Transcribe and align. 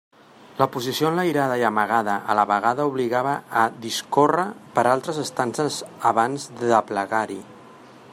La 0.59 0.65
posició 0.75 1.09
enlairada 1.09 1.57
i 1.63 1.65
amagada 1.67 2.15
a 2.33 2.37
la 2.39 2.45
vegada 2.51 2.87
obligava 2.91 3.35
a 3.65 3.67
discórrer 3.85 4.47
per 4.79 4.87
altres 4.95 5.21
estances 5.25 5.81
abans 6.13 6.49
d'aplegar-hi. 6.63 7.39